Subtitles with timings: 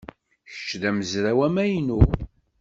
[0.49, 2.01] Kečč d amezraw amaynu?